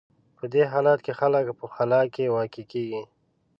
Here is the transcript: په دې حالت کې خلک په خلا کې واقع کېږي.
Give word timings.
په 0.37 0.45
دې 0.53 0.63
حالت 0.71 0.99
کې 1.05 1.13
خلک 1.19 1.45
په 1.59 1.65
خلا 1.75 2.01
کې 2.13 2.33
واقع 2.35 2.63
کېږي. 2.71 3.01